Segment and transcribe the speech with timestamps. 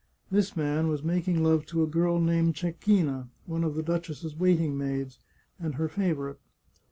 [0.31, 4.35] This man was making love to a girl named Cec china, one of the duchess's
[4.35, 5.19] waiting maids,
[5.59, 6.37] and her favourite.